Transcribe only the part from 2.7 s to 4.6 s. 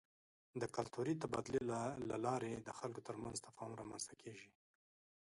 خلکو ترمنځ تفاهم رامنځته کېږي.